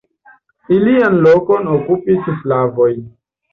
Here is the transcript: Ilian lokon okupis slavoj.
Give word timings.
Ilian 0.77 1.19
lokon 1.27 1.71
okupis 1.75 2.33
slavoj. 2.41 2.91